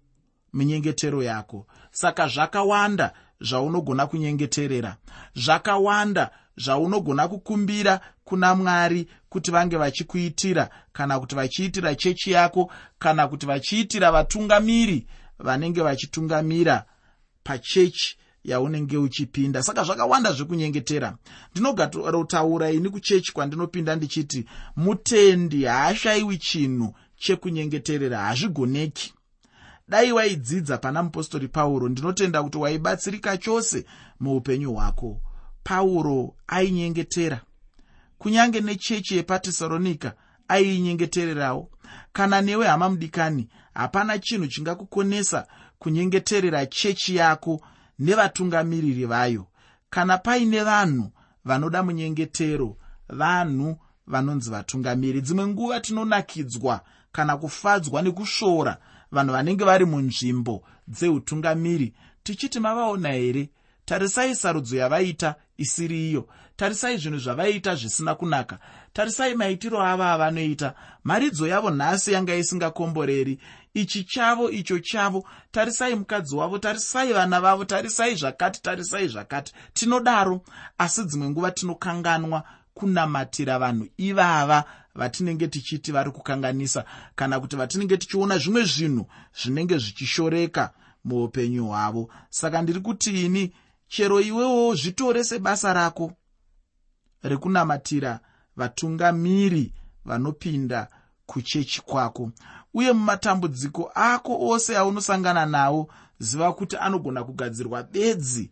minyengetero 0.52 1.22
yako. 1.22 1.66
Saka 1.90 2.28
zvakawanda 2.28 3.12
zvaunogona 3.40 4.06
kunyengeterera 4.06 4.96
zvakawanda 5.34 6.30
zvaunogona 6.56 7.28
kukumbira 7.28 8.00
kuna 8.32 8.54
mwari 8.54 9.08
kuti 9.28 9.50
vange 9.50 9.76
vachikuitira 9.76 10.70
kana 10.92 11.20
kuti 11.20 11.34
vachiitira 11.34 11.94
chechi 11.94 12.30
yako 12.30 12.72
kana 12.98 13.28
kuti 13.28 13.46
vachiitira 13.46 14.12
vatungamiri 14.12 15.06
vanenge 15.38 15.82
vachitungamira 15.82 16.84
pachechi 17.44 18.16
yaunenge 18.44 18.96
uchipinda. 18.96 19.62
Saka 19.62 19.84
zvakawanda 19.84 20.32
zvekunyengetera. 20.32 21.16
Ndinogarotaura 21.50 22.70
ini 22.70 22.88
kuchechi 22.88 23.32
kwandinopinda 23.32 23.96
ndichiti 23.96 24.44
mutendi 24.76 25.64
haashayiwi 25.64 26.38
chinhu 26.38 26.94
chekunyengeterera 27.16 28.18
hazvigoneki. 28.18 29.14
Dai 29.88 30.12
waidzidza 30.12 30.78
pana 30.78 31.02
mupostori 31.02 31.48
pauro 31.48 31.88
ndinotenda 31.88 32.42
kuti 32.42 32.58
waibatsirika 32.58 33.36
chose 33.36 33.84
muupenyu 34.20 34.72
hwako. 34.72 35.20
Pauro 35.64 36.34
ainyengetera 36.46 37.40
kunyange 38.22 38.60
nechechi 38.60 39.16
yepatesaronika 39.16 40.14
aiinyengetererawo. 40.48 41.70
Kana 42.12 42.40
newe 42.40 42.66
hama 42.66 42.88
mudikani 42.88 43.48
hapana 43.74 44.18
chinhu 44.18 44.46
chingakukonesa 44.46 45.46
kunyengeterera 45.78 46.66
chechi 46.66 47.16
yako 47.16 47.60
nevatungamiriri 47.98 49.06
vayo. 49.06 49.46
Kana 49.90 50.18
paine 50.18 50.62
vanhu 50.62 51.10
vanoda 51.44 51.82
munyengetero 51.82 52.76
vanhu 53.08 53.76
vanonzi 54.06 54.50
vatungamiri 54.50 55.20
dzimwe 55.20 55.46
nguva 55.46 55.80
tinonakidzwa 55.80 56.80
kana 57.12 57.36
kufadzwa 57.36 58.02
nekusvora 58.02 58.78
vanhu 59.12 59.32
vanenge 59.32 59.64
vari 59.64 59.84
munzvimbo 59.84 60.62
dzeutungamiri 60.88 61.94
tichiti 62.22 62.60
mavaona 62.60 63.08
here 63.08 63.50
tarisai 63.84 64.34
sarudzo 64.34 64.76
yavaita 64.76 65.34
isiri 65.58 66.10
iyo. 66.10 66.28
Tarisai 66.56 66.96
zvinhu 66.96 67.18
zvavaita 67.18 67.74
zvisina 67.74 68.14
kunaka. 68.14 68.58
Tarisai 68.92 69.34
maitiro 69.34 69.80
ava 69.82 70.12
avanoita. 70.12 70.74
Maridzo 71.04 71.46
yavo 71.46 71.70
nhasi 71.70 72.12
yanga 72.12 72.34
isingakomboreri. 72.34 73.38
Ichi 73.74 74.04
chavo 74.04 74.50
icho 74.50 74.78
chavo. 74.78 75.24
Tarisai 75.50 75.94
mukadzi 75.94 76.36
wavo. 76.36 76.58
Tarisai 76.58 77.12
vana 77.12 77.40
vavo. 77.40 77.64
Tarisai 77.64 78.14
zvakati 78.14 78.62
tarisai 78.62 79.08
zvakati. 79.08 79.52
Tinodaro 79.74 80.42
asi 80.78 81.04
dzimwe 81.04 81.30
nguva 81.30 81.50
tinokanganwa 81.50 82.42
kunamatira 82.74 83.58
vanhu 83.58 83.88
ivava 83.98 84.64
vatinenge 84.94 85.48
tichiti 85.48 85.92
vari 85.92 86.10
kukanganisa 86.10 86.84
kana 87.14 87.40
kuti 87.40 87.56
vatinenge 87.56 87.96
tichiona 87.96 88.38
zvimwe 88.38 88.64
zvinhu 88.64 89.06
zvinenge 89.42 89.78
zvichishoreka 89.78 90.70
muupenyu 91.04 91.66
hwavo. 91.66 92.10
Saka 92.30 92.62
ndiri 92.62 92.80
kuti 92.80 93.26
ini 93.26 93.52
chero 93.92 94.20
iwewo 94.20 94.74
zvitore 94.74 95.24
sebasa 95.24 95.72
rako. 95.72 96.12
Rekunamatira 97.22 98.20
vatungamiri 98.56 99.72
vanopinda 100.04 100.88
kuchechi 101.26 101.80
kwako. 101.80 102.32
Uye 102.74 102.92
mumatambudziko 102.92 103.90
ako 103.94 104.48
ose 104.48 104.76
aunosangana 104.76 105.46
nawo 105.46 105.88
ziva 106.18 106.52
kuti 106.52 106.76
anogona 106.76 107.24
kugadzirwa 107.24 107.82
bedzi 107.82 108.50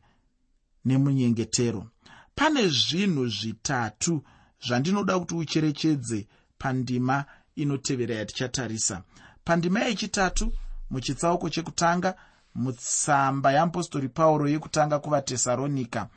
nemunyengetero. 0.85 1.87
Pane 2.35 2.69
zvinhu 2.69 3.29
zvitatu 3.29 4.23
zvandinoda 4.67 5.19
kuti 5.19 5.35
ucherechedze 5.35 6.27
pandima 6.59 7.25
inotevera 7.57 8.15
yatichatarisa 8.15 9.03
pandima 9.45 9.81
yechitatu 9.81 10.53
muchitsauko 10.91 11.51
chekutanga 11.51 12.15
mutsamba 12.63 13.53
yeapostori 13.53 14.09
pauro 14.09 14.45
yekutanga 14.49 14.99
kuvatesaronika 14.99 16.09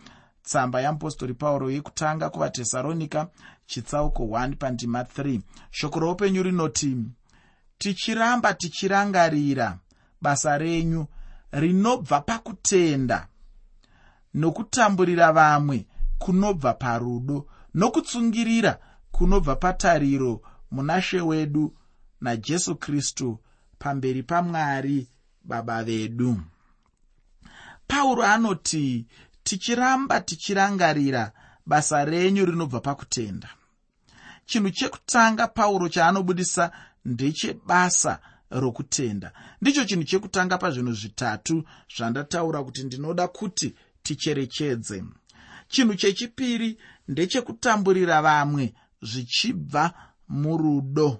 tsamba 0.43 0.81
yeapostori 0.81 1.33
pauro 1.33 1.71
yekutanga 1.71 2.29
kuvatesaronika 2.29 3.27
chitsauko 3.65 4.23
1 4.23 4.55
pandima 4.55 5.01
3 5.01 5.41
shoko 5.71 5.99
roupenyu 5.99 6.43
rinoti 6.43 6.97
tichiramba 7.77 8.53
tichirangarira 8.53 9.79
basa 10.21 10.57
renyu 10.57 11.07
rinobva 11.51 12.21
pakutenda 12.21 13.27
nokutamburira 14.33 15.31
vamwe 15.31 15.85
kunobva 16.17 16.73
parudo 16.73 17.47
nokutsungirira 17.73 18.79
kunobva 19.11 19.55
patariro 19.55 20.41
muna 20.71 21.01
she 21.01 21.21
wedu 21.21 21.75
najesu 22.21 22.75
kristu 22.75 23.39
pamberi 23.79 24.23
pamwari 24.23 25.07
baba 25.43 25.83
vedu. 25.83 26.41
Pauro 27.87 28.23
anoti 28.23 29.05
tichiramba 29.43 30.21
tichirangarira 30.21 31.31
basa 31.65 32.05
renyu 32.05 32.45
rinobva 32.45 32.79
pakutenda. 32.79 33.49
Chinhu 34.45 34.69
chekutanga 34.69 35.47
pauro 35.47 35.89
chaanobudisa 35.89 36.71
ndechebasa 37.05 38.19
rokutenda. 38.49 39.31
Ndicho 39.61 39.85
chinhu 39.85 40.03
chekutanga 40.03 40.57
pazvinhu 40.57 40.93
zvitatu 40.93 41.63
zvandataura 41.95 42.63
kuti 42.63 42.83
ndinoda 42.83 43.27
kuti 43.27 43.75
ticherechedze. 44.03 45.03
Chinhu 45.67 45.95
chechipiri 45.95 46.77
ndechekutamburira 47.07 48.21
vamwe 48.21 48.73
zvichibva 49.01 49.93
murudo. 50.27 51.19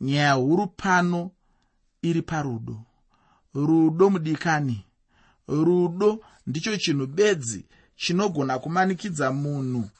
Nyaya 0.00 0.32
huru 0.32 0.66
pano 0.66 1.30
iri 2.02 2.22
parudo. 2.22 2.84
Rudo 3.54 4.10
mudikani. 4.10 4.84
Rudo 5.48 6.20
ndicho 6.46 6.76
chinhu 6.76 7.06
bedzi 7.06 7.64
chinogona 7.96 8.58
kumanikidza 8.58 9.32
munhu 9.32 9.90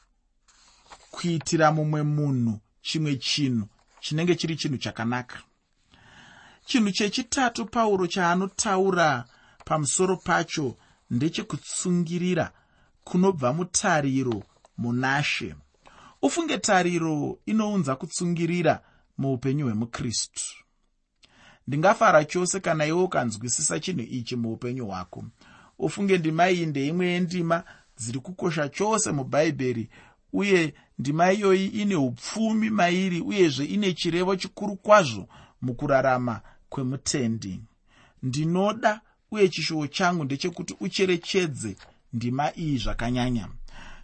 kuitira 1.11 1.71
mumwe 1.71 2.03
munhu 2.03 2.59
chimwe 2.81 3.15
chinhu 3.15 3.67
chinenge 3.99 4.35
chiri 4.35 4.55
chinhu 4.55 4.77
chakanaka. 4.77 5.41
Chinhu 6.65 6.91
chechitatu 6.91 7.65
pauro 7.65 8.07
chaanotaura 8.07 9.25
pamusoro 9.65 10.17
pacho 10.17 10.77
ndechekutsungirira 11.09 12.51
kunobva 13.03 13.53
mutariro 13.53 14.43
munashe. 14.77 15.55
Ufunge 16.21 16.57
tariro 16.57 17.39
inounza 17.45 17.95
kutsungirira 17.95 18.81
muupenyu 19.17 19.65
hwemukristu 19.65 20.41
ndingafara 21.69 22.25
chose 22.25 22.59
kana 22.59 22.85
iwe 22.85 23.01
ukanzwisisa 23.03 23.79
chinhu 23.79 24.01
ichi 24.01 24.35
muupenyu 24.35 24.85
hwako. 24.85 25.25
Ufunge 25.79 26.17
ndima 26.17 26.49
iyi 26.49 26.65
ndeimwe 26.65 27.05
yendima 27.07 27.63
dziri 27.97 28.19
kukosha 28.19 28.69
chose 28.69 29.11
mubhaibheri 29.11 29.89
uye 30.33 30.73
ndima 30.99 31.31
iyoyi 31.33 31.67
ine 31.67 31.95
upfumi 31.95 32.69
mairi 32.69 33.21
uyezve 33.21 33.65
ine 33.65 33.93
chirevo 33.93 34.35
chikuru 34.35 34.75
kwazvo 34.75 35.27
mukurarama 35.61 36.41
kwemutendi. 36.69 37.61
Ndinoda 38.23 39.01
uye 39.31 39.49
chishuwo 39.49 39.87
changu 39.87 40.23
ndechekuti 40.23 40.75
ucherechedze 40.79 41.75
ndima 42.13 42.51
iyi 42.57 42.77
zvakanyanya. 42.77 43.47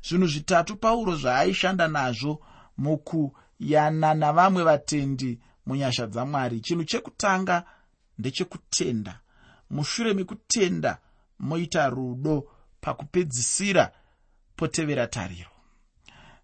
Zvinhu 0.09 0.27
zvitatu 0.27 0.75
pauro 0.75 1.15
zvaaishanda 1.15 1.87
nazvo 1.87 2.39
mukuyana 2.77 4.13
navamwe 4.13 4.63
vatendi 4.63 5.39
munyasha 5.65 6.07
dzamwari. 6.07 6.59
Chinhu 6.59 6.83
chekutanga 6.83 7.63
ndechekutenda. 8.17 9.19
Mushure 9.69 10.13
mekutenda 10.13 10.97
moita 11.39 11.89
rudo 11.89 12.47
pakupedzisira 12.81 13.91
potevera 14.55 15.07
tariro. 15.07 15.49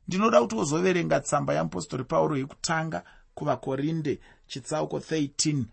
Ndinoda 0.08 0.42
kuti 0.42 0.56
wozoverenga 0.56 1.20
tsamba 1.20 1.54
yeapostori 1.54 2.04
pauro 2.04 2.38
yekutanga 2.38 3.04
kuvakorinde 3.36 4.20
chitsauko 4.48 4.98
13 4.98 5.64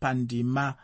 pandima 0.00 0.74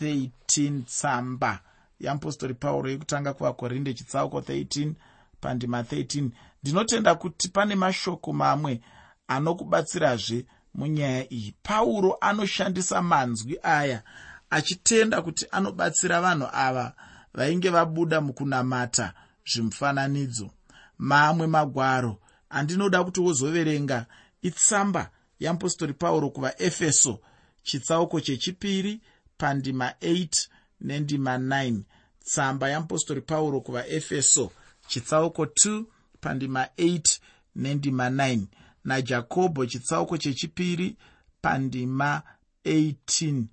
13 0.00 0.82
tsamba 0.82 1.60
yeapostori 2.00 2.54
pauro 2.54 2.90
yekutanga 2.90 3.32
kuvakorinde 3.32 3.94
chitsauko 3.94 4.40
13 4.40 4.92
pandima 5.40 5.82
13 5.82 6.30
ndinotenda 6.62 7.14
kuti 7.14 7.48
pane 7.48 7.74
mashoko 7.74 8.32
mamwe 8.32 8.80
anokubatsirazve 9.28 10.46
munyaya 10.74 11.32
iyi. 11.32 11.54
Pauro 11.62 12.18
anoshandisa 12.20 13.02
manzwi 13.02 13.58
aya 13.62 14.02
achitenda 14.50 15.22
kuti 15.22 15.46
anobatsira 15.50 16.20
vanhu 16.20 16.48
ava 16.52 16.92
vainge 17.34 17.70
vabuda 17.70 18.20
mukunamata 18.20 19.14
zvimufananidzo. 19.46 20.50
Mamwe 20.98 21.46
magwaro 21.46 22.18
andinoda 22.50 23.04
kuti 23.04 23.20
wozoverenga. 23.20 24.06
Itsamba 24.42 25.10
yeapostori 25.40 25.92
pauro 25.92 26.30
kuvaefeso 26.30 27.20
chitsauko 27.62 28.20
chechipiri 28.20 29.00
pandima 29.38 29.94
8 30.00 30.48
nendima 30.80 31.38
9 31.38 31.80
tsamba 32.24 32.68
yeapostori 32.68 33.20
pauro 33.20 33.60
kuvaefeso 33.60 34.52
chitsauko 34.86 35.44
2 35.44 35.84
pandima 36.20 36.68
8 36.78 37.18
nendima 37.56 38.08
9 38.08 38.46
najakobho 38.84 39.66
chitsauko 39.66 40.18
chechipiri 40.18 40.96
pandima 41.42 42.22
18 42.64 43.44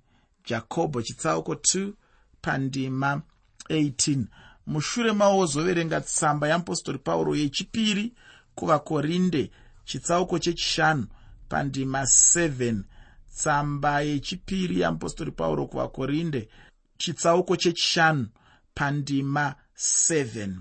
jakobho 0.44 1.02
chitsauko 1.02 1.52
2 1.54 1.92
pandima 2.42 3.22
18 3.68 4.24
mushure 4.66 5.12
mavo 5.12 5.38
wozoverenga 5.38 6.00
tsamba 6.00 6.48
yeapostori 6.48 6.98
pauro 6.98 7.36
yechipiri 7.36 8.12
kuvakorinde 8.54 9.50
chitsauko 9.84 10.38
chechishanu 10.38 11.06
pandima 11.48 12.02
7 12.02 12.82
tsamba 13.34 14.00
yechipiri 14.00 14.80
yeapostori 14.80 15.30
pauro 15.30 15.66
kuvakorinde 15.66 16.48
chitsauko 16.96 17.56
chechishanu 17.56 18.26
pandima 18.74 19.54
7 19.76 20.54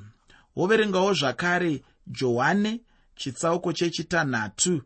woverengawo 0.55 1.13
zvakare 1.13 1.83
johane 2.07 2.81
chitsauko 3.15 3.73
chechitanhatu 3.73 4.81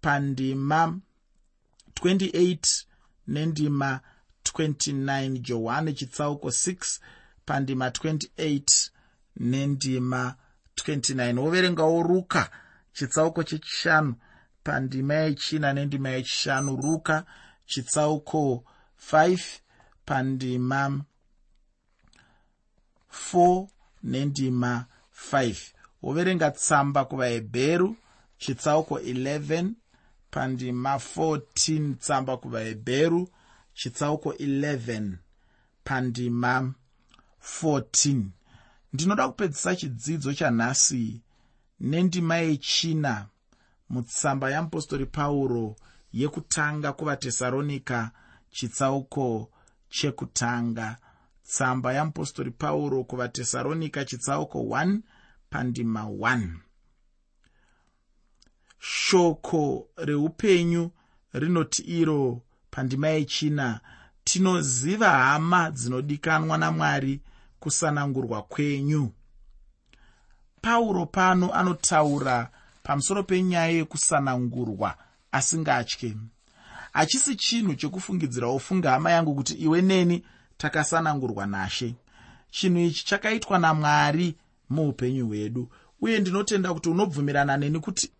pandima 0.00 1.00
28 1.94 2.84
nendima 3.26 4.00
29 4.44 5.38
johane 5.38 5.92
chitsauko 5.92 6.48
6 6.48 7.00
pandima 7.46 7.88
28 7.88 8.90
nendima 9.36 10.34
29 10.76 11.38
woverengawo 11.38 12.02
ruka 12.02 12.50
chitsauko 12.92 13.42
chechishanu 13.42 14.14
pandima 14.64 15.14
yechina 15.14 15.72
nendima 15.72 16.08
yechishanu 16.10 16.76
ruka 16.76 17.24
chitsauko 17.66 18.64
5 19.12 19.38
pandima 20.04 21.00
4 23.32 23.68
nendima 24.02 24.86
5 25.32 25.75
woverenga 26.06 26.50
tsamba 26.50 27.04
kuvahebheru 27.04 27.96
chitsauko 28.38 28.94
11 28.98 29.70
pandima 30.30 30.94
14 30.94 31.94
tsamba 31.94 32.36
kuvahebheru 32.36 33.28
chitsauko 33.74 34.30
11 34.32 35.12
pandima 35.84 36.74
14 37.62 38.22
ndinoda 38.92 39.28
kupedzisa 39.28 39.76
chidzidzo 39.76 40.34
chanhasi 40.34 41.20
nendima 41.80 42.36
yechina 42.36 43.26
mutsamba 43.88 44.50
yeapostori 44.50 45.06
pauro 45.06 45.76
yekutanga 46.12 46.92
kuvatesaronika 46.92 48.10
chitsauko 48.50 49.50
chekutanga. 49.88 50.96
Tsamba 51.44 51.92
yeapostori 51.92 52.50
pauro 52.50 53.04
kuvatesaronika 53.04 54.04
chitsauko 54.04 54.58
1 54.58 54.98
pandima 55.56 56.02
1 56.02 56.48
shoko 58.78 59.88
reupenyu 59.96 60.90
rinoti 61.32 61.82
iro 61.82 62.42
pandima 62.70 63.08
yechina 63.08 63.80
tinoziva 64.24 65.10
hama 65.10 65.70
dzinodikanwa 65.70 66.58
namwari 66.58 67.20
kusanangurwa 67.60 68.42
kwenyu. 68.42 69.12
Pauro 70.60 71.06
pano 71.06 71.54
anotaura 71.54 72.50
pamusoro 72.82 73.22
penyaya 73.22 73.68
yekusanangurwa 73.68 74.98
asingatye. 75.32 76.16
Hachisi 76.92 77.36
chinhu 77.36 77.74
chekufungidzira 77.74 78.46
ofunga 78.46 78.90
hama 78.90 79.10
yangu 79.10 79.34
kuti 79.34 79.54
iwe 79.54 79.82
neni 79.82 80.24
takasanangurwa 80.56 81.46
nashe. 81.46 81.94
Chinhu 82.50 82.80
ichi 82.80 83.06
chakaitwa 83.06 83.58
namwari 83.58 84.36
muupenyu 84.70 85.26
hwedu. 85.26 85.68
Uye 86.00 86.18
ndinotenda 86.18 86.74
kuti 86.74 86.88
unobvumirana 86.88 87.56
neni 87.56 87.80
kuti 87.80 88.10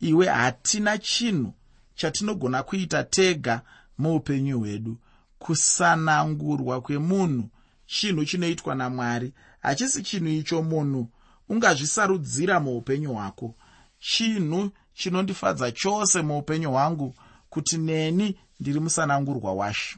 iwe 0.00 0.26
hatina 0.26 0.98
chinhu 0.98 1.54
chatinogona 1.94 2.62
kuita 2.62 3.04
tega 3.04 3.62
muupenyu 3.98 4.58
hwedu. 4.58 4.96
Kusanangurwa 5.38 6.80
kwemunhu 6.80 7.48
chinhu 7.86 8.24
chinoitwa 8.24 8.74
namwari 8.74 9.32
hachisi 9.60 10.02
chinhu 10.02 10.28
icho 10.28 10.62
munhu 10.62 11.08
ungazvisarudzira 11.48 12.60
muupenyu 12.60 13.12
hwako. 13.12 13.54
Chinhu 13.98 14.70
chinondifadza 14.94 15.72
chose 15.72 16.22
muupenyu 16.22 16.70
hwangu 16.70 17.14
kuti 17.50 17.78
neni 17.78 18.38
ndiri 18.60 18.80
musanangurwa 18.80 19.52
washe. 19.52 19.96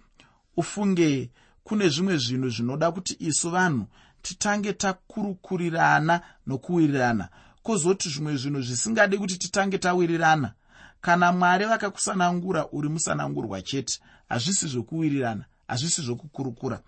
Ufunge 0.56 1.30
kune 1.64 1.88
zvimwe 1.88 2.16
zvinhu 2.16 2.48
zvinoda 2.48 2.92
kuti 2.92 3.16
isu 3.20 3.50
vanhu 3.50 3.86
titange 4.24 4.72
takurukurirana 4.72 6.20
nokuwirirana. 6.46 7.28
Kwozoti 7.62 8.08
zvimwe 8.08 8.36
zvinhu 8.36 8.62
zvisingadi 8.62 9.18
kuti 9.18 9.38
titange 9.38 9.78
tawirirana. 9.78 10.52
Kana 11.00 11.32
mwari 11.32 11.64
vakakusanangura 11.64 12.68
uri 12.72 12.88
musanangurwa 12.88 13.62
chete 13.62 14.00
hazvisi 14.28 14.68
zvokuwirirana 14.68 15.44
hazvisi 15.68 16.02
zvokukurukura. 16.02 16.80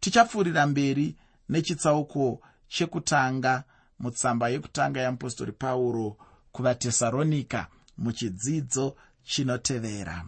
Tichapfuurira 0.00 0.66
mberi 0.66 1.16
nechitsauko 1.48 2.40
chekutanga 2.68 3.64
mutsamba 3.98 4.48
yekutanga 4.48 5.00
yeapostori 5.00 5.52
pauro 5.52 6.16
kuvatesaronika 6.52 7.66
muchidzidzo 7.98 8.96
chinotevera. 9.24 10.24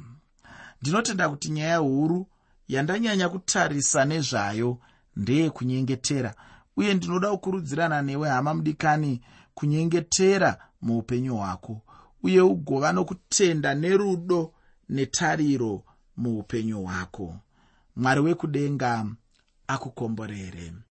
Ndinotenda 0.82 1.28
kuti 1.28 1.48
nyaya 1.50 1.76
huru 1.76 2.28
yandanyanya 2.68 3.28
kutarisa 3.28 4.04
nezvayo 4.04 4.78
ndeyekunyengetera 5.18 6.34
uye 6.76 6.94
ndinoda 6.94 7.30
kukurudzirana 7.30 8.02
newe 8.02 8.28
hama 8.28 8.54
mudikani 8.54 9.20
kunyengetera 9.54 10.58
muupenyu 10.82 11.36
hwako 11.36 11.82
uye 12.22 12.40
ugova 12.40 12.92
nokutenda 12.92 13.74
nerudo 13.74 14.52
netariro 14.88 15.82
muupenyu 16.16 16.82
hwako. 16.84 17.36
Mwari 17.96 18.20
wekudenga 18.20 19.06
akukomborere 19.66 20.72